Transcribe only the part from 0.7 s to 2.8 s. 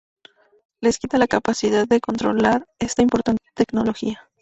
les quita la capacidad de controlar